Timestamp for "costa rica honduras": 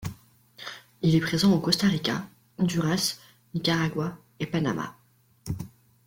1.59-3.19